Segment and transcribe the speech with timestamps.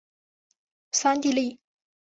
[0.91, 1.59] 桑蒂利。